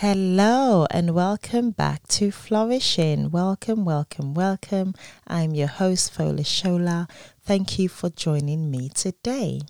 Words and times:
Hello 0.00 0.86
and 0.90 1.14
welcome 1.14 1.72
back 1.72 2.08
to 2.08 2.30
Flourishing. 2.30 3.30
Welcome, 3.30 3.84
welcome, 3.84 4.32
welcome. 4.32 4.94
I'm 5.26 5.52
your 5.52 5.68
host, 5.68 6.16
Fola 6.16 6.40
Shola. 6.40 7.06
Thank 7.42 7.78
you 7.78 7.90
for 7.90 8.08
joining 8.08 8.70
me 8.70 8.88
today. 8.88 9.60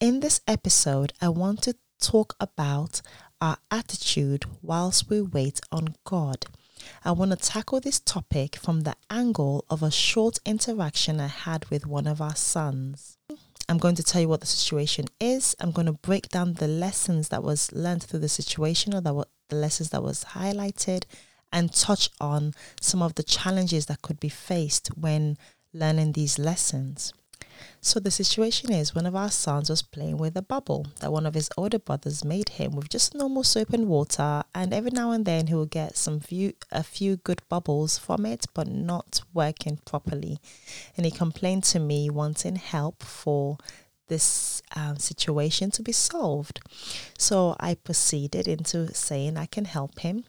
In 0.00 0.20
this 0.20 0.40
episode, 0.48 1.12
I 1.20 1.28
want 1.28 1.60
to 1.64 1.74
talk 2.00 2.36
about 2.40 3.02
our 3.42 3.58
attitude 3.70 4.46
whilst 4.62 5.10
we 5.10 5.20
wait 5.20 5.60
on 5.70 5.94
God. 6.04 6.46
I 7.04 7.12
want 7.12 7.32
to 7.32 7.36
tackle 7.36 7.80
this 7.80 8.00
topic 8.00 8.56
from 8.56 8.80
the 8.80 8.96
angle 9.10 9.66
of 9.68 9.82
a 9.82 9.90
short 9.90 10.38
interaction 10.46 11.20
I 11.20 11.26
had 11.26 11.68
with 11.68 11.86
one 11.86 12.06
of 12.06 12.22
our 12.22 12.34
sons. 12.34 13.18
I'm 13.68 13.76
going 13.76 13.96
to 13.96 14.02
tell 14.02 14.22
you 14.22 14.28
what 14.28 14.40
the 14.40 14.46
situation 14.46 15.04
is. 15.20 15.54
I'm 15.60 15.70
going 15.70 15.84
to 15.84 15.92
break 15.92 16.30
down 16.30 16.54
the 16.54 16.66
lessons 16.66 17.28
that 17.28 17.42
was 17.42 17.70
learned 17.72 18.04
through 18.04 18.20
the 18.20 18.28
situation 18.30 18.94
or 18.94 19.02
that 19.02 19.14
were 19.14 19.26
the 19.50 19.56
lessons 19.56 19.90
that 19.90 20.02
was 20.02 20.24
highlighted 20.24 21.04
and 21.52 21.72
touch 21.72 22.10
on 22.20 22.54
some 22.80 23.02
of 23.02 23.14
the 23.16 23.22
challenges 23.22 23.86
that 23.86 24.02
could 24.02 24.20
be 24.20 24.28
faced 24.28 24.88
when 24.96 25.36
learning 25.72 26.12
these 26.12 26.38
lessons. 26.38 27.12
So 27.80 28.00
the 28.00 28.10
situation 28.10 28.72
is 28.72 28.94
one 28.94 29.06
of 29.06 29.16
our 29.16 29.30
sons 29.30 29.70
was 29.70 29.82
playing 29.82 30.18
with 30.18 30.36
a 30.36 30.42
bubble 30.42 30.86
that 31.00 31.12
one 31.12 31.26
of 31.26 31.34
his 31.34 31.50
older 31.56 31.78
brothers 31.78 32.24
made 32.24 32.50
him 32.50 32.72
with 32.72 32.88
just 32.88 33.14
normal 33.14 33.44
soap 33.44 33.72
and 33.72 33.86
water 33.86 34.42
and 34.54 34.72
every 34.72 34.90
now 34.90 35.10
and 35.12 35.24
then 35.24 35.46
he 35.46 35.54
will 35.54 35.66
get 35.66 35.96
some 35.96 36.20
few 36.20 36.52
a 36.70 36.82
few 36.82 37.16
good 37.16 37.42
bubbles 37.48 37.98
from 37.98 38.24
it 38.24 38.46
but 38.54 38.66
not 38.68 39.22
working 39.34 39.78
properly. 39.84 40.38
And 40.96 41.04
he 41.04 41.12
complained 41.12 41.64
to 41.64 41.78
me 41.78 42.10
wanting 42.10 42.56
help 42.56 43.02
for 43.02 43.58
this 44.10 44.60
um, 44.76 44.98
situation 44.98 45.70
to 45.70 45.82
be 45.82 45.92
solved. 45.92 46.60
So 47.16 47.56
I 47.58 47.74
proceeded 47.76 48.46
into 48.46 48.92
saying 48.92 49.38
I 49.38 49.46
can 49.46 49.64
help 49.64 50.00
him. 50.00 50.24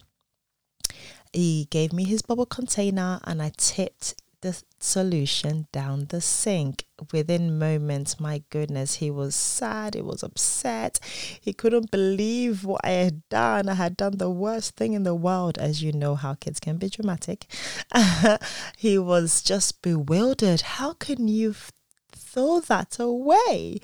He 1.34 1.68
gave 1.70 1.92
me 1.92 2.06
his 2.06 2.22
bubble 2.22 2.46
container 2.46 3.20
and 3.26 3.42
I 3.42 3.52
tipped 3.58 4.16
the 4.42 4.62
solution 4.80 5.68
down 5.72 6.06
the 6.10 6.20
sink. 6.20 6.86
Within 7.12 7.58
moments, 7.60 8.20
my 8.20 8.44
goodness, 8.50 8.96
he 8.96 9.10
was 9.12 9.36
sad, 9.36 9.94
he 9.94 10.02
was 10.02 10.24
upset. 10.24 11.00
He 11.40 11.54
couldn't 11.54 11.92
believe 11.92 12.66
what 12.66 12.82
I 12.84 12.92
had 12.92 13.30
done. 13.30 13.70
I 13.70 13.76
had 13.76 13.96
done 13.96 14.18
the 14.18 14.30
worst 14.30 14.76
thing 14.76 14.94
in 14.94 15.04
the 15.04 15.16
world, 15.16 15.58
as 15.58 15.84
you 15.84 15.92
know 15.92 16.16
how 16.16 16.34
kids 16.34 16.60
can 16.60 16.78
be 16.78 16.90
dramatic. 16.90 17.46
he 18.78 18.98
was 18.98 19.42
just 19.42 19.82
bewildered. 19.82 20.62
How 20.62 20.94
can 20.94 21.28
you 21.28 21.56
throw 22.32 22.60
that 22.62 23.00
away? 23.00 23.80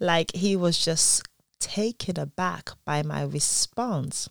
Like 0.00 0.34
he 0.34 0.56
was 0.56 0.84
just 0.84 1.22
taken 1.60 2.18
aback 2.18 2.70
by 2.84 3.02
my 3.02 3.22
response. 3.22 4.28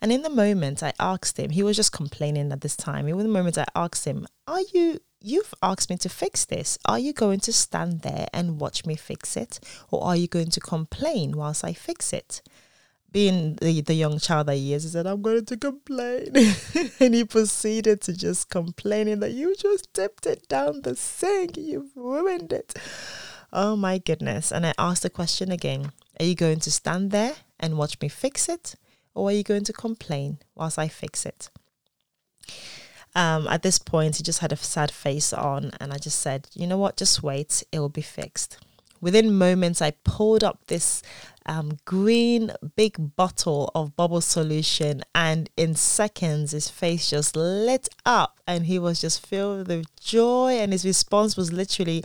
And 0.00 0.12
in 0.12 0.22
the 0.22 0.30
moment 0.30 0.82
I 0.82 0.92
asked 0.98 1.38
him, 1.38 1.50
he 1.50 1.62
was 1.62 1.76
just 1.76 1.92
complaining 1.92 2.52
at 2.52 2.60
this 2.60 2.76
time. 2.76 3.08
In 3.08 3.18
the 3.18 3.24
moment 3.24 3.58
I 3.58 3.66
asked 3.74 4.04
him, 4.04 4.26
Are 4.46 4.60
you, 4.72 4.98
you've 5.20 5.54
asked 5.62 5.88
me 5.88 5.96
to 5.98 6.08
fix 6.08 6.44
this. 6.44 6.78
Are 6.84 6.98
you 6.98 7.12
going 7.12 7.40
to 7.40 7.52
stand 7.52 8.00
there 8.02 8.26
and 8.32 8.60
watch 8.60 8.84
me 8.84 8.96
fix 8.96 9.36
it? 9.36 9.60
Or 9.90 10.04
are 10.04 10.16
you 10.16 10.28
going 10.28 10.50
to 10.50 10.60
complain 10.60 11.36
whilst 11.36 11.64
I 11.64 11.72
fix 11.72 12.12
it? 12.12 12.42
Being 13.12 13.56
the, 13.60 13.82
the 13.82 13.94
young 13.94 14.18
child 14.18 14.48
that 14.48 14.56
he 14.56 14.72
is, 14.72 14.84
he 14.84 14.88
said, 14.88 15.06
I'm 15.06 15.22
going 15.22 15.44
to 15.44 15.56
complain. 15.56 16.32
and 17.00 17.14
he 17.14 17.24
proceeded 17.24 18.00
to 18.02 18.16
just 18.16 18.48
complaining 18.48 19.20
that 19.20 19.32
you 19.32 19.54
just 19.54 19.92
tipped 19.94 20.26
it 20.26 20.48
down 20.48 20.82
the 20.82 20.96
sink. 20.96 21.56
You've 21.56 21.94
ruined 21.94 22.52
it. 22.52 22.74
Oh 23.52 23.76
my 23.76 23.98
goodness. 23.98 24.50
And 24.50 24.66
I 24.66 24.72
asked 24.78 25.02
the 25.02 25.10
question 25.10 25.52
again 25.52 25.92
Are 26.18 26.24
you 26.24 26.34
going 26.34 26.60
to 26.60 26.70
stand 26.70 27.10
there 27.10 27.34
and 27.60 27.76
watch 27.76 28.00
me 28.00 28.08
fix 28.08 28.48
it? 28.48 28.76
or 29.14 29.28
are 29.28 29.32
you 29.32 29.42
going 29.42 29.64
to 29.64 29.72
complain 29.72 30.38
whilst 30.54 30.78
I 30.78 30.88
fix 30.88 31.26
it? 31.26 31.50
Um, 33.14 33.46
at 33.48 33.62
this 33.62 33.78
point, 33.78 34.16
he 34.16 34.22
just 34.22 34.38
had 34.38 34.52
a 34.52 34.56
sad 34.56 34.90
face 34.90 35.32
on, 35.32 35.72
and 35.80 35.92
I 35.92 35.98
just 35.98 36.18
said, 36.18 36.48
You 36.54 36.66
know 36.66 36.78
what? 36.78 36.96
Just 36.96 37.22
wait, 37.22 37.62
it 37.70 37.78
will 37.78 37.90
be 37.90 38.02
fixed. 38.02 38.58
Within 39.02 39.36
moments, 39.36 39.82
I 39.82 39.90
pulled 40.04 40.44
up 40.44 40.60
this 40.68 41.02
um, 41.44 41.78
green 41.84 42.52
big 42.76 43.16
bottle 43.16 43.72
of 43.74 43.96
bubble 43.96 44.20
solution, 44.20 45.02
and 45.12 45.50
in 45.56 45.74
seconds, 45.74 46.52
his 46.52 46.68
face 46.70 47.10
just 47.10 47.34
lit 47.34 47.88
up, 48.06 48.38
and 48.46 48.66
he 48.66 48.78
was 48.78 49.00
just 49.00 49.26
filled 49.26 49.66
with 49.66 49.94
joy. 50.00 50.52
And 50.52 50.72
his 50.72 50.84
response 50.84 51.36
was 51.36 51.52
literally, 51.52 52.04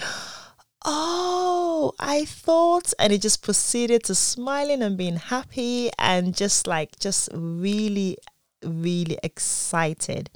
oh, 0.84 1.94
I 2.00 2.26
thought, 2.26 2.94
and 2.98 3.14
he 3.14 3.20
just 3.20 3.44
proceeded 3.44 4.04
to 4.06 4.16
smiling 4.16 4.82
and 4.82 4.98
being 4.98 5.18
happy 5.18 5.92
and 6.00 6.36
just 6.36 6.66
like, 6.66 6.98
just 6.98 7.30
really 7.32 8.18
really 8.64 9.18
excited 9.24 10.30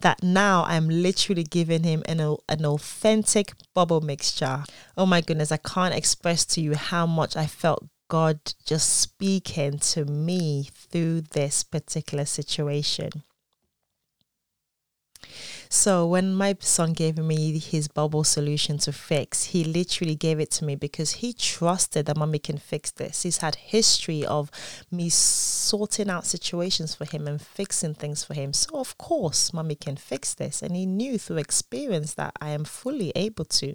that 0.00 0.22
now 0.22 0.64
I'm 0.64 0.88
literally 0.88 1.44
giving 1.44 1.84
him 1.84 2.02
an, 2.06 2.20
an 2.20 2.64
authentic 2.66 3.52
bubble 3.74 4.00
mixture. 4.00 4.64
Oh 4.96 5.06
my 5.06 5.20
goodness, 5.20 5.52
I 5.52 5.58
can't 5.58 5.94
express 5.94 6.44
to 6.46 6.60
you 6.60 6.74
how 6.74 7.06
much 7.06 7.36
I 7.36 7.46
felt 7.46 7.86
God 8.08 8.40
just 8.64 9.00
speaking 9.00 9.78
to 9.78 10.04
me 10.04 10.68
through 10.72 11.22
this 11.32 11.62
particular 11.62 12.24
situation. 12.24 13.10
So 15.68 16.06
when 16.06 16.34
my 16.34 16.56
son 16.60 16.92
gave 16.92 17.18
me 17.18 17.58
his 17.58 17.88
bubble 17.88 18.24
solution 18.24 18.78
to 18.78 18.92
fix, 18.92 19.44
he 19.44 19.64
literally 19.64 20.14
gave 20.14 20.40
it 20.40 20.50
to 20.52 20.64
me 20.64 20.76
because 20.76 21.12
he 21.12 21.32
trusted 21.32 22.06
that 22.06 22.16
mommy 22.16 22.38
can 22.38 22.58
fix 22.58 22.90
this. 22.90 23.22
He's 23.22 23.38
had 23.38 23.56
history 23.56 24.24
of 24.24 24.50
me 24.90 25.08
sorting 25.08 26.10
out 26.10 26.26
situations 26.26 26.94
for 26.94 27.04
him 27.04 27.26
and 27.26 27.40
fixing 27.40 27.94
things 27.94 28.22
for 28.24 28.34
him. 28.34 28.52
So 28.52 28.78
of 28.78 28.96
course, 28.98 29.52
mommy 29.52 29.74
can 29.74 29.96
fix 29.96 30.34
this. 30.34 30.62
And 30.62 30.76
he 30.76 30.86
knew 30.86 31.18
through 31.18 31.38
experience 31.38 32.14
that 32.14 32.34
I 32.40 32.50
am 32.50 32.64
fully 32.64 33.12
able 33.14 33.44
to. 33.46 33.74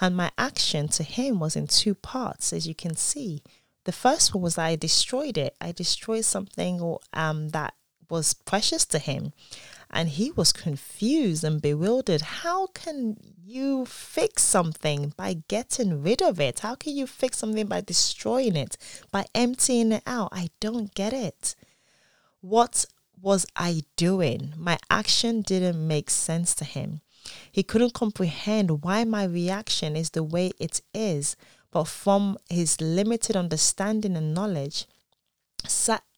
And 0.00 0.16
my 0.16 0.30
action 0.36 0.88
to 0.88 1.02
him 1.02 1.38
was 1.38 1.56
in 1.56 1.66
two 1.66 1.94
parts, 1.94 2.52
as 2.52 2.66
you 2.66 2.74
can 2.74 2.96
see. 2.96 3.42
The 3.84 3.92
first 3.92 4.34
one 4.34 4.42
was 4.42 4.56
that 4.56 4.66
I 4.66 4.76
destroyed 4.76 5.38
it. 5.38 5.54
I 5.60 5.72
destroyed 5.72 6.24
something 6.24 6.96
um, 7.12 7.50
that 7.50 7.74
was 8.08 8.34
precious 8.34 8.84
to 8.86 8.98
him 8.98 9.32
and 9.90 10.08
he 10.08 10.30
was 10.30 10.52
confused 10.52 11.44
and 11.44 11.62
bewildered. 11.62 12.20
How 12.20 12.68
can 12.68 13.16
you 13.44 13.84
fix 13.86 14.42
something 14.42 15.12
by 15.16 15.42
getting 15.48 16.02
rid 16.02 16.22
of 16.22 16.40
it? 16.40 16.60
How 16.60 16.74
can 16.74 16.96
you 16.96 17.06
fix 17.06 17.38
something 17.38 17.66
by 17.66 17.80
destroying 17.80 18.56
it, 18.56 18.76
by 19.10 19.26
emptying 19.34 19.92
it 19.92 20.02
out? 20.06 20.30
I 20.32 20.50
don't 20.60 20.94
get 20.94 21.12
it. 21.12 21.54
What 22.40 22.84
was 23.20 23.46
I 23.56 23.82
doing? 23.96 24.52
My 24.56 24.78
action 24.90 25.42
didn't 25.42 25.86
make 25.86 26.10
sense 26.10 26.54
to 26.56 26.64
him. 26.64 27.00
He 27.50 27.62
couldn't 27.62 27.94
comprehend 27.94 28.82
why 28.82 29.04
my 29.04 29.24
reaction 29.24 29.96
is 29.96 30.10
the 30.10 30.22
way 30.22 30.52
it 30.58 30.82
is, 30.92 31.36
but 31.70 31.84
from 31.84 32.36
his 32.50 32.80
limited 32.80 33.34
understanding 33.34 34.16
and 34.16 34.34
knowledge, 34.34 34.86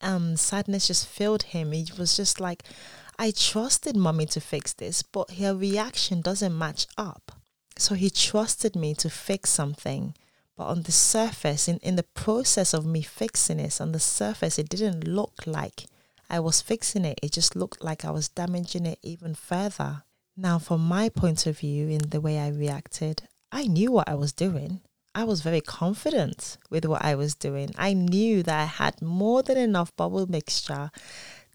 um, 0.01 0.37
sadness 0.37 0.89
just 0.89 1.07
filled 1.07 1.45
him. 1.45 1.73
He 1.73 1.87
was 1.97 2.17
just 2.17 2.41
like, 2.41 2.65
I 3.19 3.31
trusted 3.31 3.97
mommy 3.97 4.27
to 4.27 4.41
fix 4.41 4.75
this, 4.75 5.03
but 5.03 5.33
her 5.33 5.55
reaction 5.55 6.21
doesn't 6.21 6.57
match 6.57 6.87
up. 6.99 7.33
So 7.79 7.95
he 7.95 8.11
trusted 8.11 8.77
me 8.77 8.95
to 8.95 9.11
fix 9.11 9.51
something. 9.51 10.15
But 10.57 10.65
on 10.65 10.83
the 10.83 10.93
surface, 10.93 11.69
in, 11.69 11.79
in 11.79 11.97
the 11.97 12.03
process 12.03 12.73
of 12.73 12.87
me 12.87 13.03
fixing 13.03 13.61
it, 13.61 13.81
on 13.81 13.93
the 13.93 14.01
surface, 14.01 14.59
it 14.59 14.69
didn't 14.69 15.07
look 15.07 15.47
like 15.47 15.85
I 16.31 16.41
was 16.41 16.63
fixing 16.63 17.05
it. 17.05 17.21
It 17.23 17.33
just 17.33 17.55
looked 17.55 17.85
like 17.85 18.05
I 18.05 18.11
was 18.11 18.29
damaging 18.29 18.87
it 18.87 18.99
even 19.03 19.35
further. 19.35 20.03
Now, 20.37 20.59
from 20.59 20.87
my 20.87 21.09
point 21.09 21.47
of 21.47 21.59
view, 21.59 21.89
in 21.89 22.11
the 22.11 22.21
way 22.21 22.39
I 22.39 22.49
reacted, 22.49 23.23
I 23.53 23.67
knew 23.67 23.93
what 23.93 24.09
I 24.09 24.15
was 24.15 24.33
doing. 24.33 24.81
I 25.15 25.25
was 25.25 25.41
very 25.41 25.63
confident 25.63 26.59
with 26.69 26.85
what 26.85 27.03
I 27.03 27.15
was 27.15 27.35
doing. 27.35 27.71
I 27.79 27.95
knew 27.95 28.43
that 28.43 28.61
I 28.61 28.65
had 28.65 29.01
more 29.01 29.43
than 29.43 29.57
enough 29.57 29.95
bubble 29.97 30.27
mixture 30.27 30.91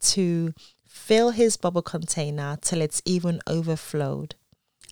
to 0.00 0.52
fill 0.92 1.30
his 1.30 1.56
bubble 1.56 1.80
container 1.82 2.58
till 2.60 2.82
it's 2.82 3.00
even 3.06 3.40
overflowed. 3.46 4.34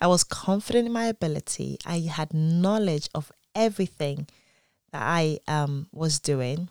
I 0.00 0.06
was 0.06 0.24
confident 0.24 0.86
in 0.86 0.92
my 0.92 1.04
ability. 1.04 1.76
I 1.84 1.98
had 2.00 2.32
knowledge 2.32 3.10
of 3.14 3.30
everything 3.54 4.26
that 4.92 5.02
I 5.02 5.40
um, 5.46 5.88
was 5.92 6.18
doing. 6.18 6.70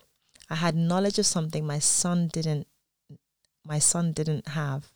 I 0.50 0.56
had 0.56 0.74
knowledge 0.74 1.18
of 1.20 1.26
something 1.26 1.64
my 1.64 1.78
son 1.78 2.26
didn't 2.26 2.66
my 3.64 3.78
son 3.78 4.12
didn't 4.12 4.48
have. 4.48 4.90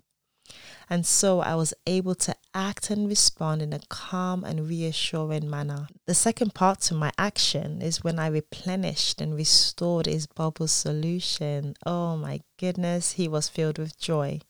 And 0.91 1.07
so 1.07 1.41
I 1.41 1.55
was 1.55 1.75
able 1.87 2.15
to 2.17 2.35
act 2.55 2.91
and 2.91 3.09
respond 3.09 3.63
in 3.63 3.73
a 3.73 3.81
calm 3.89 4.45
and 4.45 4.69
reassuring 4.69 5.49
manner. 5.49 5.89
The 6.07 6.15
second 6.15 6.55
part 6.55 6.81
to 6.83 6.95
my 6.95 7.13
action 7.19 7.83
is 7.83 8.05
when 8.05 8.19
I 8.19 8.29
replenished 8.29 9.21
and 9.21 9.35
restored 9.35 10.07
his 10.07 10.27
bubble 10.27 10.69
solution. 10.69 11.75
Oh 11.85 12.17
my 12.17 12.43
goodness, 12.59 13.13
he 13.13 13.29
was 13.29 13.49
filled 13.49 13.79
with 13.79 13.99
joy. 13.99 14.41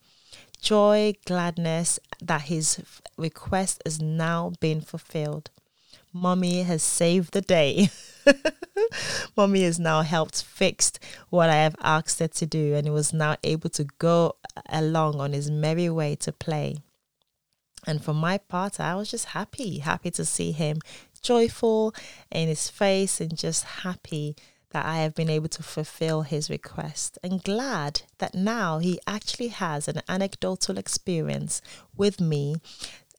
Joy, 0.61 1.15
gladness 1.27 2.01
that 2.23 2.43
his 2.43 2.81
request 3.17 3.83
is 3.85 4.01
now 4.01 4.53
being 4.61 4.81
fulfilled. 4.81 5.51
Mommy 6.17 6.63
has 6.63 6.83
saved 6.83 7.33
the 7.33 7.41
day. 7.41 7.91
Mommy 9.37 9.65
has 9.65 9.81
now 9.81 10.03
helped 10.03 10.45
fix 10.45 10.93
what 11.29 11.51
I 11.51 11.57
have 11.57 11.75
asked 11.81 12.21
her 12.21 12.29
to 12.29 12.47
do, 12.47 12.75
and 12.75 12.87
he 12.87 12.91
was 12.91 13.13
now 13.13 13.37
able 13.43 13.69
to 13.71 13.85
go 13.99 14.37
along 14.69 15.21
on 15.21 15.33
his 15.33 15.51
merry 15.51 15.91
way 15.91 16.15
to 16.17 16.33
play. 16.33 16.77
And 17.85 18.03
for 18.03 18.15
my 18.15 18.39
part, 18.39 18.79
I 18.79 18.95
was 18.95 19.11
just 19.11 19.27
happy, 19.27 19.79
happy 19.81 20.13
to 20.13 20.25
see 20.25 20.53
him 20.53 20.79
joyful 21.21 21.93
in 22.31 22.47
his 22.47 22.71
face 22.71 23.21
and 23.21 23.37
just 23.37 23.65
happy 23.65 24.37
that 24.71 24.87
I 24.87 24.99
have 24.99 25.15
been 25.15 25.31
able 25.31 25.49
to 25.49 25.63
fulfill 25.63 26.23
his 26.23 26.49
request 26.49 27.19
and 27.23 27.43
glad 27.43 28.03
that 28.19 28.35
now 28.35 28.79
he 28.79 29.01
actually 29.07 29.49
has 29.49 29.89
an 29.89 30.01
anecdotal 30.09 30.79
experience 30.79 31.61
with 31.97 32.21
me 32.21 32.57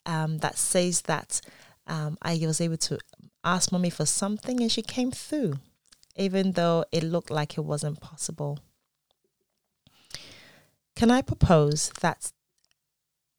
um, 0.05 0.39
that 0.39 0.57
says 0.57 1.01
that 1.03 1.41
um, 1.87 2.17
I 2.21 2.39
was 2.41 2.61
able 2.61 2.77
to 2.77 2.97
ask 3.43 3.71
mommy 3.71 3.89
for 3.89 4.05
something 4.05 4.61
and 4.61 4.71
she 4.71 4.81
came 4.81 5.11
through, 5.11 5.59
even 6.15 6.53
though 6.53 6.85
it 6.91 7.03
looked 7.03 7.29
like 7.29 7.57
it 7.57 7.61
wasn't 7.61 8.01
possible. 8.01 8.59
Can 10.95 11.11
I 11.11 11.21
propose 11.21 11.91
that 12.01 12.31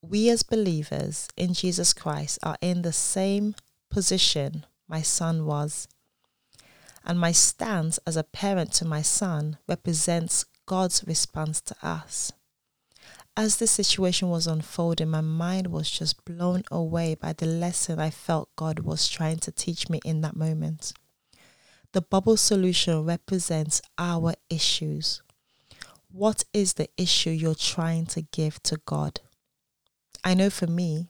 we 0.02 0.28
as 0.28 0.42
believers 0.42 1.28
in 1.36 1.54
Jesus 1.54 1.92
Christ 1.92 2.38
are 2.42 2.58
in 2.60 2.82
the 2.82 2.92
same 2.92 3.54
position 3.90 4.66
my 4.88 5.02
son 5.02 5.46
was 5.46 5.88
and 7.06 7.18
my 7.18 7.32
stance 7.32 7.98
as 8.06 8.16
a 8.16 8.24
parent 8.24 8.72
to 8.72 8.84
my 8.84 9.00
son 9.00 9.58
represents 9.68 10.44
God's 10.66 11.04
response 11.06 11.60
to 11.62 11.76
us. 11.80 12.32
As 13.36 13.58
the 13.58 13.66
situation 13.66 14.30
was 14.30 14.46
unfolding, 14.46 15.10
my 15.10 15.20
mind 15.20 15.66
was 15.66 15.90
just 15.90 16.24
blown 16.24 16.62
away 16.70 17.14
by 17.14 17.34
the 17.34 17.46
lesson 17.46 17.98
I 17.98 18.10
felt 18.10 18.54
God 18.56 18.80
was 18.80 19.08
trying 19.08 19.38
to 19.40 19.52
teach 19.52 19.90
me 19.90 20.00
in 20.04 20.22
that 20.22 20.36
moment. 20.36 20.94
The 21.92 22.00
bubble 22.00 22.38
solution 22.38 23.04
represents 23.04 23.82
our 23.98 24.34
issues. 24.48 25.22
What 26.10 26.44
is 26.54 26.74
the 26.74 26.88
issue 26.96 27.30
you're 27.30 27.54
trying 27.54 28.06
to 28.06 28.22
give 28.22 28.62
to 28.64 28.80
God? 28.86 29.20
I 30.24 30.32
know 30.34 30.48
for 30.48 30.66
me, 30.66 31.08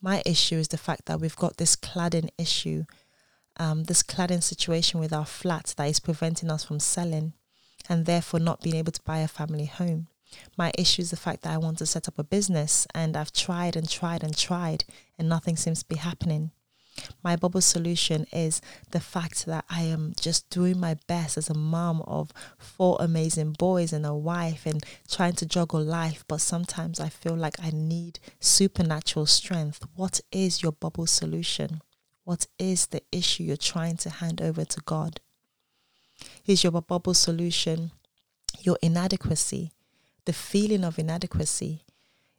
my 0.00 0.22
issue 0.24 0.56
is 0.56 0.68
the 0.68 0.78
fact 0.78 1.06
that 1.06 1.20
we've 1.20 1.36
got 1.36 1.56
this 1.56 1.74
cladding 1.74 2.28
issue 2.38 2.84
um, 3.58 3.84
this 3.84 4.02
cladding 4.02 4.42
situation 4.42 5.00
with 5.00 5.12
our 5.12 5.24
flat 5.24 5.74
that 5.76 5.88
is 5.88 6.00
preventing 6.00 6.50
us 6.50 6.64
from 6.64 6.80
selling 6.80 7.32
and 7.88 8.04
therefore 8.04 8.40
not 8.40 8.62
being 8.62 8.76
able 8.76 8.92
to 8.92 9.02
buy 9.02 9.18
a 9.18 9.28
family 9.28 9.66
home. 9.66 10.08
My 10.56 10.72
issue 10.78 11.02
is 11.02 11.10
the 11.10 11.16
fact 11.16 11.42
that 11.42 11.52
I 11.52 11.58
want 11.58 11.78
to 11.78 11.86
set 11.86 12.08
up 12.08 12.18
a 12.18 12.24
business 12.24 12.86
and 12.94 13.16
I've 13.16 13.32
tried 13.32 13.76
and 13.76 13.88
tried 13.88 14.22
and 14.22 14.36
tried 14.36 14.84
and 15.18 15.28
nothing 15.28 15.56
seems 15.56 15.80
to 15.80 15.88
be 15.88 15.96
happening. 15.96 16.50
My 17.22 17.36
bubble 17.36 17.60
solution 17.60 18.26
is 18.32 18.62
the 18.90 19.00
fact 19.00 19.44
that 19.46 19.66
I 19.68 19.82
am 19.82 20.14
just 20.18 20.48
doing 20.48 20.80
my 20.80 20.96
best 21.06 21.36
as 21.36 21.50
a 21.50 21.54
mom 21.54 22.00
of 22.02 22.32
four 22.58 22.96
amazing 23.00 23.52
boys 23.52 23.92
and 23.92 24.06
a 24.06 24.14
wife 24.14 24.64
and 24.64 24.82
trying 25.08 25.34
to 25.34 25.46
juggle 25.46 25.82
life, 25.82 26.24
but 26.26 26.40
sometimes 26.40 26.98
I 26.98 27.10
feel 27.10 27.36
like 27.36 27.56
I 27.62 27.70
need 27.70 28.18
supernatural 28.40 29.26
strength. 29.26 29.86
What 29.94 30.20
is 30.32 30.62
your 30.62 30.72
bubble 30.72 31.06
solution? 31.06 31.82
What 32.24 32.46
is 32.58 32.86
the 32.86 33.02
issue 33.12 33.44
you're 33.44 33.56
trying 33.58 33.98
to 33.98 34.10
hand 34.10 34.40
over 34.40 34.64
to 34.64 34.80
God? 34.86 35.20
Is 36.46 36.64
your 36.64 36.72
bubble 36.72 37.14
solution 37.14 37.90
your 38.62 38.78
inadequacy, 38.82 39.72
the 40.26 40.32
feeling 40.32 40.84
of 40.84 40.98
inadequacy? 40.98 41.82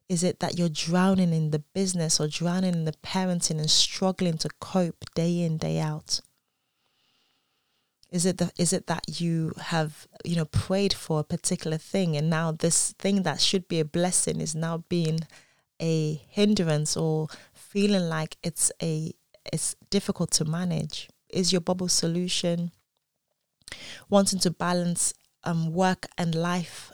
Is 0.07 0.24
it 0.24 0.39
that 0.39 0.57
you're 0.57 0.69
drowning 0.69 1.34
in 1.34 1.51
the 1.51 1.60
business 1.60 2.19
or 2.19 2.28
drowning 2.28 2.74
in 2.74 2.86
the 2.86 2.94
parenting 3.04 3.60
and 3.60 3.69
struggling 3.69 4.38
to 4.38 4.50
cope 4.62 5.04
day 5.16 5.42
in, 5.42 5.57
day 5.57 5.80
out? 5.80 6.22
Is 8.10 8.25
it 8.25 8.38
the, 8.38 8.51
is 8.57 8.72
it 8.72 8.88
that 8.88 9.19
you 9.19 9.51
have 9.60 10.07
you 10.24 10.38
know 10.38 10.45
prayed 10.45 10.94
for 10.94 11.19
a 11.19 11.25
particular 11.25 11.78
thing 11.78 12.16
and 12.16 12.30
now 12.30 12.54
this 12.54 12.94
thing 12.94 13.24
that 13.24 13.42
should 13.42 13.68
be 13.68 13.81
a 13.81 13.86
blessing 13.86 14.39
is 14.39 14.56
now 14.56 14.86
being 14.88 15.19
a 15.81 16.22
hindrance 16.30 16.95
or 16.95 17.28
feeling 17.54 18.07
like 18.07 18.38
it's 18.44 18.72
a 18.81 19.13
it's 19.51 19.75
difficult 19.89 20.31
to 20.31 20.45
manage? 20.45 21.10
Is 21.30 21.51
your 21.51 21.62
bubble 21.62 21.89
solution 21.89 22.72
wanting 24.10 24.39
to 24.39 24.51
balance 24.51 25.13
um, 25.44 25.74
work 25.74 26.07
and 26.18 26.34
life 26.34 26.92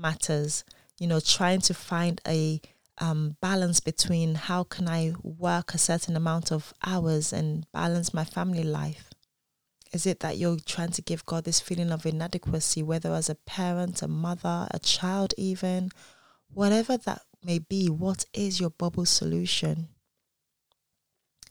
matters? 0.00 0.64
You 0.98 1.06
know, 1.06 1.20
trying 1.20 1.60
to 1.62 1.74
find 1.74 2.20
a 2.26 2.60
um, 2.98 3.36
balance 3.40 3.80
between 3.80 4.34
how 4.34 4.64
can 4.64 4.88
I 4.88 5.14
work 5.22 5.74
a 5.74 5.78
certain 5.78 6.16
amount 6.16 6.52
of 6.52 6.74
hours 6.84 7.32
and 7.32 7.66
balance 7.72 8.12
my 8.12 8.24
family 8.24 8.62
life? 8.62 9.10
Is 9.92 10.06
it 10.06 10.20
that 10.20 10.36
you're 10.36 10.58
trying 10.64 10.92
to 10.92 11.02
give 11.02 11.26
God 11.26 11.44
this 11.44 11.60
feeling 11.60 11.90
of 11.90 12.06
inadequacy, 12.06 12.82
whether 12.82 13.12
as 13.12 13.28
a 13.28 13.34
parent, 13.34 14.02
a 14.02 14.08
mother, 14.08 14.68
a 14.70 14.78
child, 14.78 15.34
even 15.36 15.90
whatever 16.52 16.96
that 16.98 17.22
may 17.42 17.58
be? 17.58 17.88
What 17.88 18.24
is 18.32 18.60
your 18.60 18.70
bubble 18.70 19.06
solution? 19.06 19.88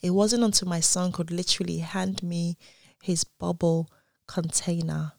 It 0.01 0.11
wasn't 0.11 0.43
until 0.43 0.69
my 0.69 0.79
son 0.79 1.11
could 1.11 1.31
literally 1.31 1.79
hand 1.79 2.23
me 2.23 2.57
his 3.03 3.25
bubble 3.25 3.89
container 4.27 5.13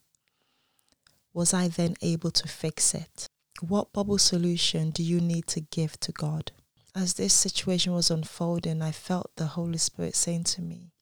was 1.32 1.54
I 1.54 1.68
then 1.68 1.96
able 2.02 2.30
to 2.32 2.48
fix 2.48 2.94
it. 2.94 3.26
What 3.60 3.92
bubble 3.92 4.18
solution 4.18 4.90
do 4.90 5.02
you 5.02 5.20
need 5.20 5.46
to 5.48 5.60
give 5.60 5.98
to 6.00 6.12
God? 6.12 6.52
As 6.94 7.14
this 7.14 7.34
situation 7.34 7.92
was 7.92 8.10
unfolding, 8.10 8.82
I 8.82 8.90
felt 8.90 9.30
the 9.36 9.46
Holy 9.46 9.78
Spirit 9.78 10.16
saying 10.16 10.44
to 10.44 10.62
me, 10.62 10.92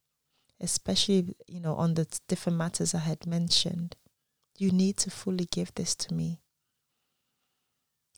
especially, 0.61 1.35
you 1.47 1.59
know, 1.59 1.75
on 1.75 1.95
the 1.95 2.07
different 2.27 2.57
matters 2.57 2.93
I 2.93 2.99
had 2.99 3.25
mentioned, 3.25 3.95
you 4.57 4.71
need 4.71 4.97
to 4.97 5.09
fully 5.09 5.45
give 5.45 5.73
this 5.75 5.95
to 5.95 6.13
me. 6.13 6.41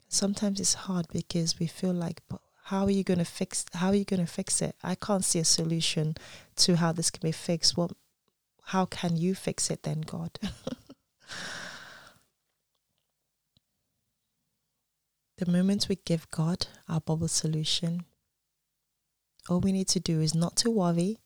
Sometimes 0.10 0.60
it's 0.60 0.74
hard 0.74 1.08
because 1.14 1.60
we 1.60 1.68
feel 1.68 1.94
like, 1.94 2.22
but 2.28 2.42
how 2.72 2.86
are 2.86 2.92
you 2.92 3.04
going 3.04 3.20
to 3.20 3.26
fix 3.26 3.66
how 3.74 3.88
are 3.90 3.96
you 3.96 4.06
going 4.06 4.26
to 4.26 4.32
fix 4.32 4.62
it 4.62 4.76
i 4.84 4.96
can't 4.96 5.26
see 5.26 5.40
a 5.40 5.44
solution 5.44 6.16
to 6.56 6.76
how 6.78 6.92
this 6.92 7.10
can 7.10 7.20
be 7.28 7.32
fixed 7.32 7.76
what 7.76 7.92
how 8.68 8.86
can 8.86 9.18
you 9.18 9.36
fix 9.36 9.70
it 9.70 9.84
then 9.84 10.02
god 10.02 10.40
the 15.42 15.52
moment 15.52 15.88
we 15.90 15.98
give 16.06 16.30
god 16.30 16.68
our 16.88 17.02
bubble 17.02 17.28
solution 17.28 18.06
all 19.50 19.60
we 19.60 19.72
need 19.72 19.88
to 19.88 20.00
do 20.00 20.22
is 20.22 20.36
not 20.36 20.56
to 20.56 20.70
worry 20.70 21.18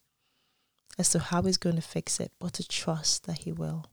as 0.97 1.09
to 1.09 1.19
how 1.19 1.41
he's 1.41 1.57
going 1.57 1.75
to 1.75 1.81
fix 1.81 2.19
it 2.21 2.31
but 2.39 2.53
to 2.53 2.65
trust 2.67 3.25
that 3.25 3.39
he 3.39 3.51
will. 3.51 3.85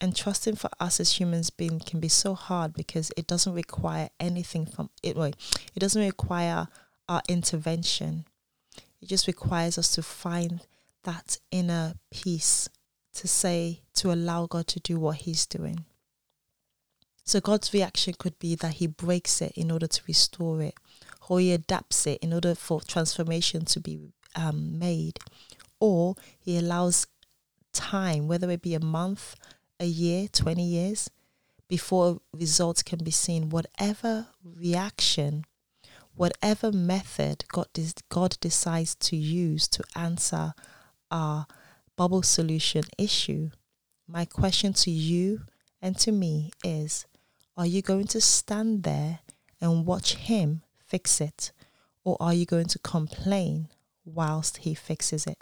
And 0.00 0.14
trusting 0.14 0.56
for 0.56 0.70
us 0.78 1.00
as 1.00 1.18
humans 1.18 1.50
being 1.50 1.80
can 1.80 1.98
be 1.98 2.08
so 2.08 2.34
hard 2.34 2.72
because 2.72 3.12
it 3.16 3.26
doesn't 3.26 3.52
require 3.52 4.08
anything 4.20 4.64
from 4.64 4.90
it 5.02 5.16
wait, 5.16 5.34
it 5.74 5.80
doesn't 5.80 6.00
require 6.00 6.68
our 7.08 7.20
intervention. 7.28 8.24
It 9.02 9.08
just 9.08 9.26
requires 9.26 9.76
us 9.76 9.92
to 9.96 10.02
find 10.02 10.60
that 11.02 11.38
inner 11.50 11.94
peace 12.10 12.68
to 13.14 13.26
say 13.26 13.82
to 13.96 14.12
allow 14.12 14.46
god 14.46 14.68
to 14.68 14.80
do 14.80 14.98
what 14.98 15.16
he's 15.16 15.44
doing 15.44 15.84
so 17.28 17.40
god's 17.40 17.72
reaction 17.72 18.14
could 18.18 18.38
be 18.38 18.54
that 18.54 18.74
he 18.74 18.86
breaks 18.86 19.40
it 19.40 19.52
in 19.54 19.70
order 19.70 19.86
to 19.86 20.00
restore 20.06 20.62
it 20.62 20.74
or 21.28 21.40
he 21.40 21.52
adapts 21.52 22.06
it 22.06 22.18
in 22.22 22.32
order 22.32 22.54
for 22.54 22.80
transformation 22.80 23.64
to 23.64 23.80
be 23.80 23.98
um, 24.34 24.78
made 24.78 25.18
or 25.80 26.14
he 26.38 26.58
allows 26.58 27.06
time 27.72 28.26
whether 28.28 28.50
it 28.50 28.62
be 28.62 28.74
a 28.74 28.80
month 28.80 29.36
a 29.80 29.86
year, 29.86 30.28
20 30.28 30.62
years 30.62 31.10
before 31.68 32.20
results 32.32 32.82
can 32.82 32.98
be 33.02 33.10
seen. 33.10 33.50
Whatever 33.50 34.28
reaction, 34.44 35.44
whatever 36.14 36.72
method 36.72 37.44
God, 37.48 37.68
God 38.08 38.36
decides 38.40 38.94
to 38.96 39.16
use 39.16 39.68
to 39.68 39.84
answer 39.94 40.54
our 41.10 41.46
bubble 41.96 42.22
solution 42.22 42.84
issue, 42.96 43.50
my 44.06 44.24
question 44.24 44.72
to 44.72 44.90
you 44.90 45.42
and 45.80 45.96
to 45.98 46.12
me 46.12 46.50
is 46.64 47.06
Are 47.58 47.66
you 47.66 47.82
going 47.82 48.06
to 48.06 48.20
stand 48.20 48.84
there 48.84 49.18
and 49.60 49.84
watch 49.84 50.14
Him 50.14 50.62
fix 50.78 51.20
it? 51.20 51.50
Or 52.04 52.16
are 52.20 52.32
you 52.32 52.46
going 52.46 52.66
to 52.66 52.78
complain 52.78 53.66
whilst 54.04 54.58
He 54.58 54.74
fixes 54.74 55.26
it? 55.26 55.38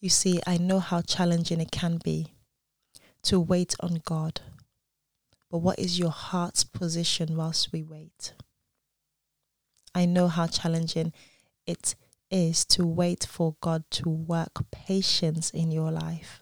You 0.00 0.08
see, 0.08 0.40
I 0.46 0.56
know 0.56 0.80
how 0.80 1.02
challenging 1.02 1.60
it 1.60 1.70
can 1.70 2.00
be 2.02 2.32
to 3.24 3.38
wait 3.38 3.74
on 3.80 4.00
God. 4.06 4.40
But 5.50 5.58
what 5.58 5.78
is 5.78 5.98
your 5.98 6.10
heart's 6.10 6.64
position 6.64 7.36
whilst 7.36 7.70
we 7.70 7.82
wait? 7.82 8.32
I 9.94 10.06
know 10.06 10.28
how 10.28 10.46
challenging 10.46 11.12
it 11.66 11.96
is 12.30 12.64
to 12.64 12.86
wait 12.86 13.26
for 13.30 13.56
God 13.60 13.84
to 13.90 14.08
work 14.08 14.64
patience 14.72 15.50
in 15.50 15.70
your 15.70 15.90
life. 15.90 16.40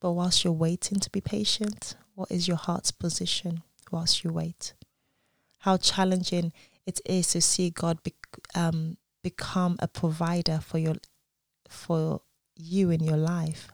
But 0.00 0.12
whilst 0.12 0.44
you're 0.44 0.52
waiting 0.52 1.00
to 1.00 1.10
be 1.10 1.22
patient, 1.22 1.96
what 2.20 2.30
is 2.30 2.46
your 2.46 2.58
heart's 2.58 2.90
position 2.90 3.62
whilst 3.90 4.22
you 4.22 4.30
wait? 4.30 4.74
How 5.60 5.78
challenging 5.78 6.52
it 6.84 7.00
is 7.06 7.28
to 7.28 7.40
see 7.40 7.70
God 7.70 8.02
be, 8.02 8.12
um, 8.54 8.98
become 9.22 9.76
a 9.78 9.88
provider 9.88 10.60
for 10.62 10.76
your 10.76 10.96
for 11.66 12.20
you 12.56 12.90
in 12.90 13.02
your 13.02 13.16
life. 13.16 13.72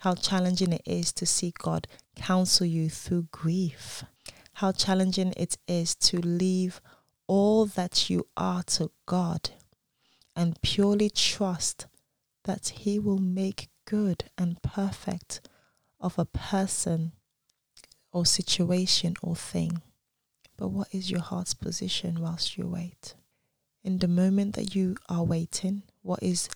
How 0.00 0.14
challenging 0.14 0.74
it 0.74 0.82
is 0.84 1.10
to 1.14 1.24
see 1.24 1.54
God 1.56 1.88
counsel 2.14 2.66
you 2.66 2.90
through 2.90 3.28
grief. 3.30 4.04
How 4.54 4.72
challenging 4.72 5.32
it 5.34 5.56
is 5.66 5.94
to 6.08 6.18
leave 6.18 6.82
all 7.26 7.64
that 7.64 8.10
you 8.10 8.26
are 8.36 8.62
to 8.76 8.90
God 9.06 9.50
and 10.36 10.60
purely 10.60 11.08
trust 11.08 11.86
that 12.44 12.68
He 12.80 12.98
will 12.98 13.20
make 13.20 13.70
good 13.86 14.24
and 14.36 14.60
perfect 14.60 15.40
of 15.98 16.18
a 16.18 16.26
person 16.26 17.12
or 18.14 18.24
situation 18.24 19.16
or 19.20 19.36
thing. 19.36 19.82
But 20.56 20.68
what 20.68 20.88
is 20.92 21.10
your 21.10 21.20
heart's 21.20 21.52
position 21.52 22.20
whilst 22.20 22.56
you 22.56 22.66
wait? 22.66 23.14
In 23.82 23.98
the 23.98 24.08
moment 24.08 24.54
that 24.54 24.74
you 24.74 24.96
are 25.08 25.24
waiting, 25.24 25.82
what 26.00 26.22
is 26.22 26.48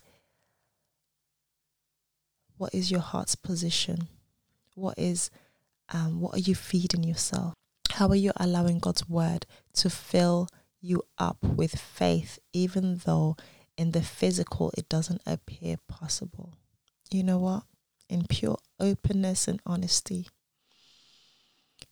what 2.57 2.73
is 2.73 2.89
your 2.89 3.01
heart's 3.01 3.35
position? 3.35 4.07
What 4.73 4.97
is 4.97 5.29
um, 5.89 6.21
what 6.21 6.35
are 6.35 6.39
you 6.39 6.55
feeding 6.55 7.03
yourself? 7.03 7.53
How 7.91 8.07
are 8.07 8.15
you 8.15 8.31
allowing 8.37 8.79
God's 8.79 9.07
word 9.09 9.45
to 9.73 9.89
fill 9.89 10.47
you 10.81 11.03
up 11.17 11.43
with 11.43 11.77
faith, 11.77 12.39
even 12.53 13.01
though 13.05 13.35
in 13.77 13.91
the 13.91 14.01
physical 14.01 14.71
it 14.77 14.87
doesn't 14.87 15.21
appear 15.25 15.75
possible? 15.87 16.53
You 17.11 17.23
know 17.23 17.37
what? 17.37 17.63
In 18.07 18.25
pure 18.27 18.57
openness 18.79 19.47
and 19.47 19.61
honesty, 19.65 20.27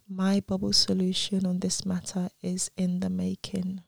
my 0.09 0.39
bubble 0.39 0.73
solution 0.73 1.45
on 1.45 1.59
this 1.59 1.85
matter 1.85 2.29
is 2.41 2.71
in 2.77 3.01
the 3.01 3.09
making. 3.09 3.81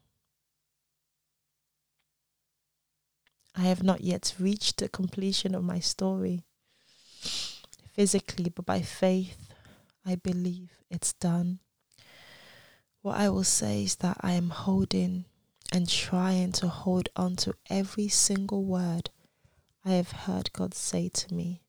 I 3.56 3.62
have 3.62 3.84
not 3.84 4.02
yet 4.02 4.36
reached 4.40 4.78
the 4.78 4.90
completion 4.90 5.56
of 5.56 5.64
my 5.64 5.80
story 5.80 6.44
physically, 7.94 8.50
but 8.50 8.66
by 8.66 8.82
faith, 8.82 9.54
I 10.06 10.16
believe 10.16 10.72
it's 10.90 11.14
done. 11.14 11.60
What 13.02 13.18
I 13.18 13.30
will 13.30 13.44
say 13.44 13.84
is 13.84 13.96
that 13.98 14.18
I 14.22 14.34
am 14.34 14.50
holding 14.50 15.26
and 15.72 15.88
trying 15.88 16.52
to 16.54 16.68
hold 16.68 17.10
on 17.16 17.36
to 17.38 17.54
every 17.70 18.08
single 18.08 18.64
word 18.64 19.10
I 19.86 19.92
have 19.92 20.12
heard 20.12 20.52
God 20.52 20.74
say 20.74 21.10
to 21.10 21.34
me. 21.34 21.62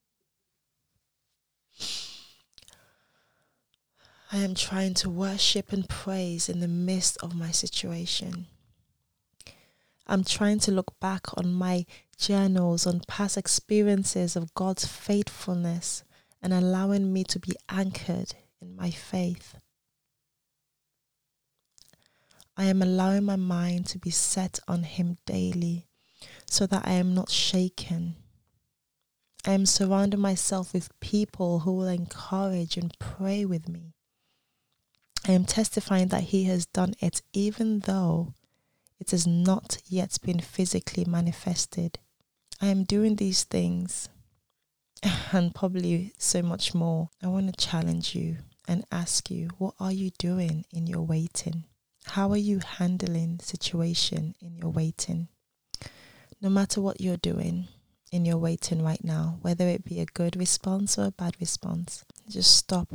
I 4.33 4.39
am 4.39 4.55
trying 4.55 4.95
to 4.95 5.11
worship 5.11 5.73
and 5.73 5.89
praise 5.89 6.49
in 6.49 6.61
the 6.61 6.69
midst 6.69 7.17
of 7.21 7.35
my 7.35 7.51
situation. 7.51 8.47
I'm 10.07 10.23
trying 10.23 10.61
to 10.61 10.71
look 10.71 10.99
back 11.01 11.37
on 11.37 11.53
my 11.53 11.85
journals, 12.17 12.87
on 12.87 13.01
past 13.09 13.37
experiences 13.37 14.37
of 14.37 14.55
God's 14.55 14.87
faithfulness, 14.87 16.05
and 16.41 16.53
allowing 16.53 17.13
me 17.13 17.25
to 17.25 17.41
be 17.41 17.55
anchored 17.69 18.35
in 18.63 18.77
my 18.77 18.91
faith. 18.91 19.57
I 22.57 22.67
am 22.67 22.83
allowing 22.83 23.25
my 23.25 23.37
mind 23.37 23.87
to 23.87 23.99
be 23.99 24.11
set 24.11 24.61
on 24.69 24.85
Him 24.85 25.19
daily 25.27 25.89
so 26.49 26.67
that 26.67 26.87
I 26.87 26.93
am 26.93 27.15
not 27.15 27.31
shaken. 27.31 28.15
I 29.45 29.53
am 29.53 29.67
surrounding 29.67 30.21
myself 30.21 30.73
with 30.73 31.01
people 31.01 31.61
who 31.61 31.73
will 31.73 31.89
encourage 31.89 32.77
and 32.77 32.97
pray 33.01 33.45
with 33.45 33.69
me. 33.69 33.95
I 35.29 35.33
am 35.33 35.45
testifying 35.45 36.09
that 36.09 36.25
He 36.25 36.45
has 36.45 36.67
done 36.67 36.95
it 37.01 37.21
even 37.33 37.81
though 37.81 38.35
it 38.99 39.11
has 39.11 39.27
not 39.27 39.79
yet 39.87 40.19
been 40.23 40.41
physically 40.41 41.05
manifested. 41.05 41.99
I 42.61 42.69
am 42.69 42.85
doing 42.85 43.17
these 43.17 43.45
things 43.45 44.09
and 45.33 45.55
probably 45.55 46.15
so 46.19 46.43
much 46.43 46.75
more. 46.75 47.11
I 47.23 47.29
want 47.29 47.47
to 47.55 47.67
challenge 47.67 48.15
you 48.15 48.39
and 48.67 48.85
ask 48.91 49.31
you 49.31 49.51
what 49.59 49.75
are 49.79 49.93
you 49.93 50.11
doing 50.19 50.65
in 50.73 50.87
your 50.87 51.03
waiting? 51.03 51.65
How 52.07 52.31
are 52.31 52.37
you 52.37 52.61
handling 52.61 53.41
situation 53.41 54.35
in 54.41 54.57
your 54.57 54.71
waiting? 54.71 55.29
No 56.41 56.49
matter 56.49 56.81
what 56.81 57.01
you're 57.01 57.19
doing 57.19 57.69
in 58.11 58.25
your 58.25 58.39
waiting 58.39 58.83
right 58.83 59.05
now, 59.05 59.39
whether 59.43 59.69
it 59.69 59.85
be 59.85 60.01
a 60.01 60.07
good 60.07 60.35
response 60.35 60.99
or 60.99 61.07
a 61.07 61.11
bad 61.13 61.37
response, 61.41 62.05
just 62.29 62.57
stop 62.57 62.89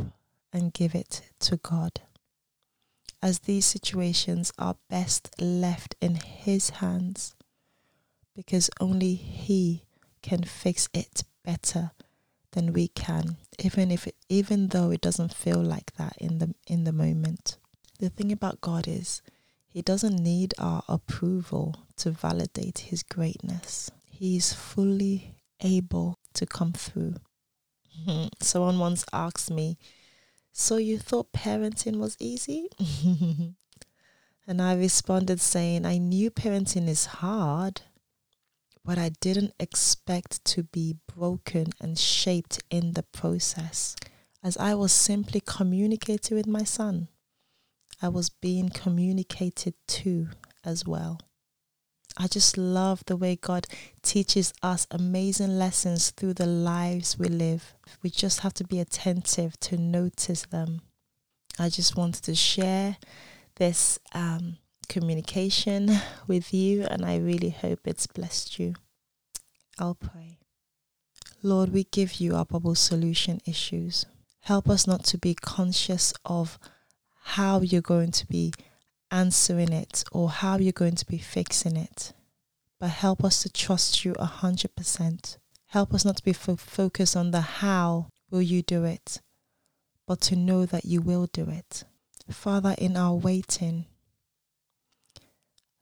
and 0.51 0.73
give 0.73 0.95
it 0.95 1.21
to 1.41 1.57
God 1.57 2.01
as 3.25 3.39
these 3.39 3.65
situations 3.65 4.53
are 4.59 4.77
best 4.87 5.33
left 5.41 5.95
in 5.99 6.13
His 6.13 6.69
hands 6.69 7.35
because 8.35 8.69
only 8.79 9.15
He 9.15 9.85
can 10.21 10.43
fix 10.43 10.87
it 10.93 11.23
better 11.43 11.91
than 12.51 12.71
we 12.71 12.87
can 12.89 13.37
even 13.59 13.89
if 13.89 14.05
it, 14.05 14.15
even 14.29 14.67
though 14.67 14.91
it 14.91 15.01
doesn't 15.01 15.33
feel 15.33 15.59
like 15.61 15.95
that 15.95 16.13
in 16.19 16.37
the 16.37 16.53
in 16.67 16.83
the 16.83 16.91
moment. 16.91 17.57
The 17.99 18.09
thing 18.09 18.31
about 18.31 18.61
God 18.61 18.87
is 18.87 19.23
he 19.67 19.81
doesn't 19.81 20.19
need 20.19 20.53
our 20.59 20.83
approval 20.87 21.75
to 21.97 22.11
validate 22.11 22.79
his 22.89 23.01
greatness. 23.01 23.89
He's 24.07 24.53
fully 24.53 25.35
able 25.61 26.19
to 26.33 26.45
come 26.45 26.73
through. 26.73 27.15
Someone 28.39 28.77
once 28.77 29.03
asked 29.11 29.49
me 29.49 29.77
so 30.57 30.77
you 30.77 30.97
thought 30.97 31.33
parenting 31.33 31.97
was 31.97 32.15
easy? 32.17 32.69
and 34.47 34.61
I 34.61 34.73
responded 34.73 35.41
saying, 35.41 35.85
I 35.85 35.97
knew 35.97 36.31
parenting 36.31 36.87
is 36.87 37.05
hard, 37.05 37.81
but 38.85 38.97
I 38.97 39.09
didn't 39.19 39.53
expect 39.59 40.45
to 40.45 40.63
be 40.63 40.95
broken 41.13 41.73
and 41.81 41.99
shaped 41.99 42.63
in 42.69 42.93
the 42.93 43.03
process. 43.03 43.97
As 44.41 44.55
I 44.55 44.75
was 44.75 44.93
simply 44.93 45.41
communicating 45.45 46.37
with 46.37 46.47
my 46.47 46.63
son, 46.63 47.09
I 48.01 48.07
was 48.07 48.29
being 48.29 48.69
communicated 48.69 49.73
to 49.87 50.29
as 50.63 50.85
well. 50.85 51.19
I 52.17 52.27
just 52.27 52.57
love 52.57 53.03
the 53.05 53.17
way 53.17 53.35
God 53.35 53.67
teaches 54.01 54.53
us 54.63 54.87
amazing 54.89 55.57
lessons 55.59 56.11
through 56.11 56.35
the 56.35 56.45
lives 56.45 57.19
we 57.19 57.27
live. 57.27 57.73
We 58.01 58.09
just 58.09 58.39
have 58.39 58.53
to 58.55 58.63
be 58.63 58.79
attentive 58.79 59.59
to 59.61 59.77
notice 59.77 60.43
them. 60.43 60.81
I 61.59 61.69
just 61.69 61.97
wanted 61.97 62.23
to 62.23 62.35
share 62.35 62.97
this 63.55 63.99
um, 64.13 64.57
communication 64.87 65.91
with 66.27 66.53
you, 66.53 66.83
and 66.83 67.05
I 67.05 67.17
really 67.17 67.49
hope 67.49 67.79
it's 67.85 68.07
blessed 68.07 68.59
you. 68.59 68.75
I'll 69.77 69.95
pray. 69.95 70.39
Lord, 71.43 71.73
we 71.73 71.83
give 71.83 72.15
you 72.15 72.35
our 72.35 72.45
bubble 72.45 72.75
solution 72.75 73.41
issues. 73.45 74.05
Help 74.41 74.69
us 74.69 74.87
not 74.87 75.03
to 75.05 75.17
be 75.17 75.35
conscious 75.35 76.13
of 76.23 76.57
how 77.23 77.59
you're 77.61 77.81
going 77.81 78.11
to 78.11 78.27
be 78.27 78.53
answering 79.15 79.71
it 79.71 80.03
or 80.11 80.29
how 80.29 80.57
you're 80.57 80.73
going 80.73 80.95
to 80.95 81.05
be 81.05 81.17
fixing 81.17 81.77
it. 81.77 82.11
But 82.79 82.89
help 82.89 83.23
us 83.23 83.41
to 83.43 83.49
trust 83.49 84.03
you 84.03 84.13
a 84.19 84.25
hundred 84.25 84.75
percent. 84.75 85.37
Help 85.67 85.93
us 85.93 86.03
not 86.03 86.17
to 86.17 86.23
be 86.23 86.33
fo- 86.33 86.57
focused 86.57 87.15
on 87.15 87.31
the 87.31 87.41
how 87.41 88.09
will 88.29 88.41
you 88.41 88.61
do 88.61 88.83
it, 88.83 89.21
but 90.05 90.19
to 90.21 90.35
know 90.35 90.65
that 90.65 90.85
you 90.85 91.01
will 91.01 91.27
do 91.31 91.49
it. 91.49 91.85
Father, 92.29 92.75
in 92.77 92.97
our 92.97 93.13
waiting, 93.15 93.85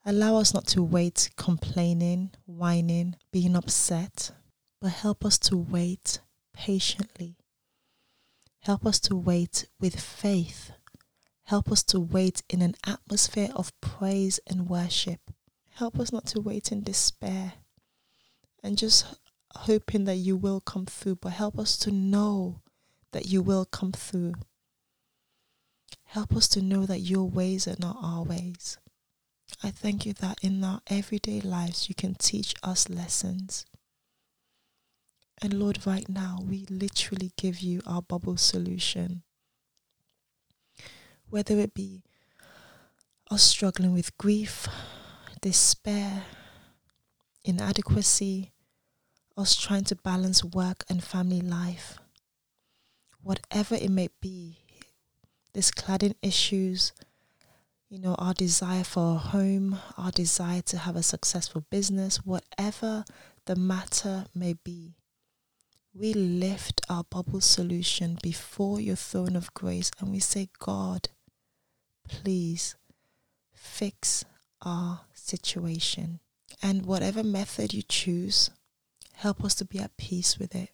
allow 0.05 0.37
us 0.37 0.53
not 0.53 0.67
to 0.67 0.83
wait 0.83 1.29
complaining, 1.35 2.31
whining, 2.45 3.15
being 3.31 3.55
upset, 3.55 4.31
but 4.79 4.91
help 4.91 5.25
us 5.25 5.39
to 5.39 5.57
wait 5.57 6.19
patiently. 6.53 7.37
Help 8.59 8.85
us 8.85 8.99
to 8.99 9.15
wait 9.15 9.65
with 9.79 9.99
faith 9.99 10.71
Help 11.53 11.71
us 11.71 11.83
to 11.83 11.99
wait 11.99 12.41
in 12.49 12.63
an 12.63 12.73
atmosphere 12.83 13.49
of 13.55 13.79
praise 13.79 14.39
and 14.47 14.67
worship. 14.67 15.19
Help 15.75 15.99
us 15.99 16.11
not 16.11 16.25
to 16.25 16.41
wait 16.41 16.71
in 16.71 16.81
despair 16.81 17.53
and 18.63 18.75
just 18.75 19.05
hoping 19.53 20.05
that 20.05 20.15
you 20.15 20.35
will 20.35 20.59
come 20.59 20.87
through, 20.87 21.17
but 21.17 21.33
help 21.33 21.59
us 21.59 21.77
to 21.77 21.91
know 21.91 22.63
that 23.11 23.27
you 23.27 23.43
will 23.43 23.65
come 23.65 23.91
through. 23.91 24.33
Help 26.05 26.35
us 26.35 26.47
to 26.47 26.59
know 26.59 26.87
that 26.87 27.01
your 27.01 27.29
ways 27.29 27.67
are 27.67 27.77
not 27.77 27.97
our 28.01 28.23
ways. 28.23 28.79
I 29.61 29.69
thank 29.69 30.07
you 30.07 30.13
that 30.13 30.39
in 30.41 30.63
our 30.63 30.81
everyday 30.87 31.39
lives 31.39 31.87
you 31.87 31.93
can 31.93 32.15
teach 32.15 32.55
us 32.63 32.89
lessons. 32.89 33.67
And 35.39 35.53
Lord, 35.53 35.85
right 35.85 36.09
now 36.09 36.39
we 36.43 36.65
literally 36.67 37.31
give 37.37 37.59
you 37.59 37.83
our 37.85 38.01
bubble 38.01 38.37
solution 38.37 39.21
whether 41.33 41.59
it 41.59 41.73
be 41.73 42.03
us 43.31 43.41
struggling 43.41 43.91
with 43.91 44.15
grief, 44.19 44.67
despair, 45.41 46.25
inadequacy, 47.43 48.51
us 49.35 49.55
trying 49.55 49.83
to 49.83 49.95
balance 49.95 50.43
work 50.43 50.83
and 50.87 51.03
family 51.03 51.41
life, 51.41 51.97
whatever 53.23 53.73
it 53.73 53.89
may 53.89 54.09
be, 54.21 54.59
this 55.53 55.71
cladding 55.71 56.13
issues, 56.21 56.93
you 57.89 57.97
know, 57.97 58.13
our 58.19 58.35
desire 58.35 58.83
for 58.83 59.15
a 59.15 59.17
home, 59.17 59.79
our 59.97 60.11
desire 60.11 60.61
to 60.61 60.77
have 60.77 60.95
a 60.95 61.01
successful 61.01 61.65
business, 61.71 62.17
whatever 62.17 63.05
the 63.47 63.55
matter 63.55 64.25
may 64.35 64.53
be, 64.63 64.93
we 65.95 66.13
lift 66.13 66.79
our 66.91 67.03
bubble 67.05 67.41
solution 67.41 68.19
before 68.21 68.79
your 68.79 68.95
throne 68.95 69.35
of 69.35 69.51
grace 69.55 69.89
and 69.99 70.11
we 70.11 70.19
say, 70.19 70.49
God, 70.59 71.09
please 72.07 72.75
fix 73.53 74.25
our 74.61 75.01
situation. 75.13 76.19
And 76.61 76.85
whatever 76.85 77.23
method 77.23 77.73
you 77.73 77.81
choose, 77.81 78.49
help 79.13 79.43
us 79.43 79.55
to 79.55 79.65
be 79.65 79.79
at 79.79 79.97
peace 79.97 80.37
with 80.37 80.55
it. 80.55 80.69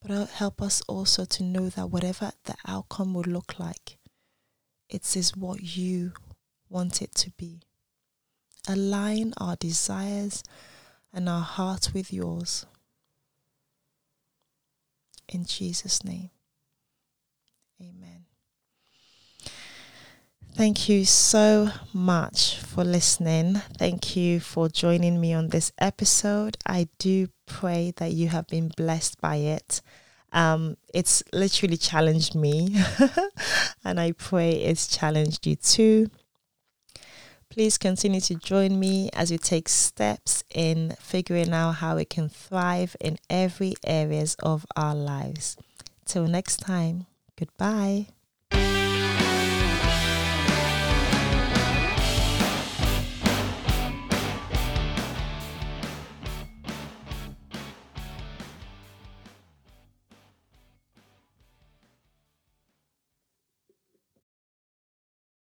But 0.00 0.10
uh, 0.10 0.26
help 0.26 0.62
us 0.62 0.82
also 0.86 1.24
to 1.24 1.42
know 1.42 1.68
that 1.70 1.90
whatever 1.90 2.32
the 2.44 2.54
outcome 2.66 3.14
will 3.14 3.22
look 3.22 3.58
like, 3.58 3.98
it 4.88 5.16
is 5.16 5.36
what 5.36 5.76
you 5.76 6.12
want 6.68 7.02
it 7.02 7.14
to 7.16 7.30
be. 7.32 7.60
Align 8.68 9.32
our 9.38 9.56
desires 9.56 10.42
and 11.12 11.28
our 11.28 11.42
heart 11.42 11.90
with 11.94 12.12
yours. 12.12 12.66
In 15.28 15.44
Jesus' 15.44 16.04
name, 16.04 16.30
amen. 17.80 18.25
Thank 20.56 20.88
you 20.88 21.04
so 21.04 21.68
much 21.92 22.56
for 22.60 22.82
listening. 22.82 23.56
Thank 23.76 24.16
you 24.16 24.40
for 24.40 24.70
joining 24.70 25.20
me 25.20 25.34
on 25.34 25.50
this 25.50 25.70
episode. 25.76 26.56
I 26.66 26.88
do 26.98 27.28
pray 27.44 27.92
that 27.98 28.12
you 28.12 28.28
have 28.28 28.46
been 28.46 28.72
blessed 28.74 29.20
by 29.20 29.36
it. 29.36 29.82
Um, 30.32 30.78
it's 30.94 31.22
literally 31.30 31.76
challenged 31.76 32.34
me, 32.34 32.74
and 33.84 34.00
I 34.00 34.12
pray 34.12 34.52
it's 34.52 34.86
challenged 34.86 35.46
you 35.46 35.56
too. 35.56 36.10
Please 37.50 37.76
continue 37.76 38.22
to 38.22 38.36
join 38.36 38.80
me 38.80 39.10
as 39.12 39.30
we 39.30 39.36
take 39.36 39.68
steps 39.68 40.42
in 40.54 40.96
figuring 40.98 41.52
out 41.52 41.72
how 41.72 41.96
we 41.96 42.06
can 42.06 42.30
thrive 42.30 42.96
in 42.98 43.18
every 43.28 43.74
areas 43.84 44.36
of 44.42 44.64
our 44.74 44.94
lives. 44.94 45.58
Till 46.06 46.26
next 46.26 46.60
time, 46.60 47.04
goodbye. 47.38 48.06